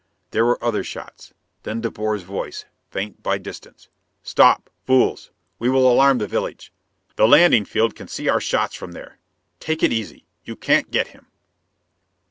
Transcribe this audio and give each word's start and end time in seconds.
There 0.31 0.45
were 0.45 0.57
other 0.63 0.83
shots. 0.83 1.31
Then 1.61 1.79
De 1.81 1.91
Boer's 1.91 2.23
voice, 2.23 2.65
faint 2.89 3.21
by 3.21 3.37
distance: 3.37 3.87
"Stop! 4.23 4.67
Fools! 4.83 5.29
We 5.59 5.69
will 5.69 5.87
alarm 5.91 6.17
the 6.17 6.25
village! 6.25 6.73
The 7.17 7.27
landing 7.27 7.65
field 7.65 7.93
can 7.93 8.07
see 8.07 8.27
our 8.27 8.41
shots 8.41 8.73
from 8.73 8.95
here! 8.95 9.19
Take 9.59 9.83
it 9.83 9.93
easy! 9.93 10.25
You 10.43 10.55
can't 10.55 10.89
get 10.89 11.09
him!" 11.09 11.27